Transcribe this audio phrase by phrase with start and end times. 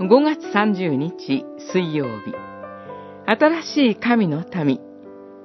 [0.00, 2.34] 5月30日水曜日。
[3.26, 4.80] 新しい神の民。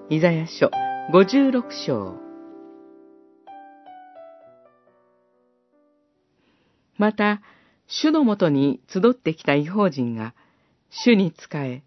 [0.10, 0.71] イザヤ書
[1.13, 2.15] 56章。
[6.97, 7.43] また
[7.85, 10.33] 主のもとに集ってきた違法人が
[10.89, 11.84] 主に仕え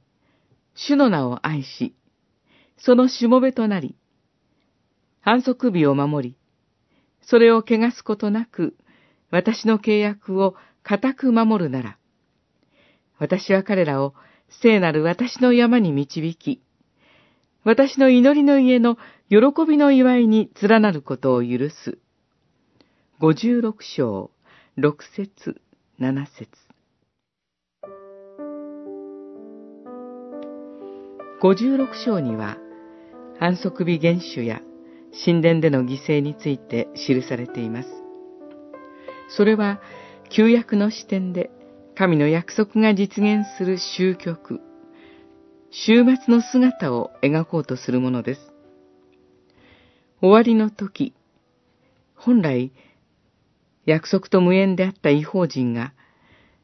[0.76, 1.96] 主の名を愛し
[2.78, 3.96] そのしもべとなり
[5.20, 6.36] 反則日を守り
[7.22, 8.76] それを汚すことなく
[9.32, 11.98] 私の契約を固く守るなら
[13.22, 14.14] 私は彼らを
[14.48, 16.60] 聖なる私の山に導き、
[17.62, 18.96] 私の祈りの家の
[19.30, 21.98] 喜びの祝いに連なることを許す。
[23.20, 24.32] 五十六章、
[24.74, 25.60] 六節、
[26.00, 26.48] 七節。
[31.40, 32.56] 五十六章には、
[33.38, 34.62] 安息日原種や
[35.24, 37.88] 神殿での犠牲について記されています。
[39.28, 39.80] それは、
[40.28, 41.52] 旧約の視点で
[41.94, 44.60] 神の約束が実現する終局、
[45.70, 48.40] 終末の姿を描こうとするものです。
[50.20, 51.14] 終わりの時、
[52.14, 52.72] 本来、
[53.84, 55.92] 約束と無縁であった違法人が、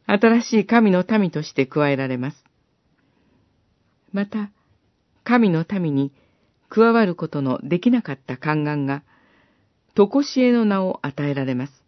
[0.07, 2.45] 新しい神の民として加えられます。
[4.13, 4.51] また、
[5.25, 6.13] 神の民に
[6.71, 9.03] 加わることのできなかった宦官が、
[9.95, 11.88] とこしえの名を与えられます。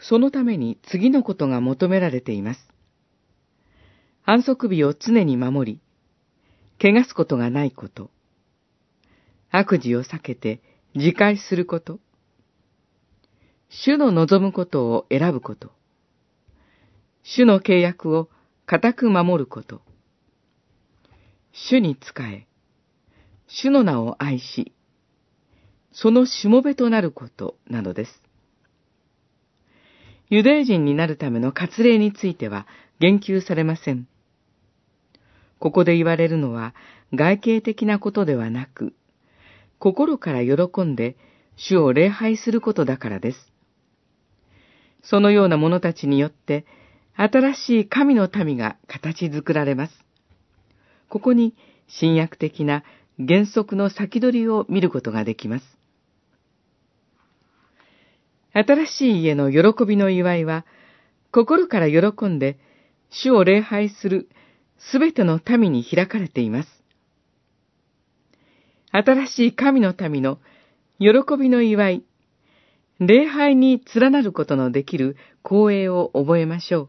[0.00, 2.68] そのために次のことが求められています。
[4.24, 5.80] 安息日を常に守り、
[6.82, 8.10] 汚すことがないこと、
[9.50, 10.62] 悪事を避けて
[10.94, 11.98] 自戒すること、
[13.68, 15.70] 主の望むことを選ぶこと、
[17.22, 18.30] 主の契約を
[18.66, 19.82] 固く守ること、
[21.52, 22.46] 主に仕え、
[23.48, 24.72] 主の名を愛し、
[25.92, 28.22] そのしもべとなることなどです。
[30.30, 32.66] ユダヤ人になるための割礼については
[33.00, 34.06] 言及されません。
[35.58, 36.74] ここで言われるのは
[37.12, 38.94] 外形的なことではなく、
[39.80, 41.16] 心から喜んで
[41.56, 43.52] 主を礼拝することだからです。
[45.02, 46.64] そのような者たちによって、
[47.16, 49.92] 新しい神の民が形作られます。
[51.08, 51.54] ここに
[51.88, 52.84] 新約的な
[53.18, 55.79] 原則の先取りを見ることができます。
[58.64, 60.66] 新しい家の喜びの祝いは、
[61.32, 62.58] 心から喜んで、
[63.10, 64.28] 主を礼拝する
[64.78, 66.68] すべての民に開かれています。
[68.92, 70.38] 新しい神の民の
[70.98, 72.04] 喜びの祝い、
[72.98, 76.88] 礼拝に連なることのできる光栄を覚えましょう。